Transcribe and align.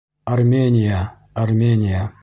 Армения, 0.25 1.13
Армения! 1.35 2.11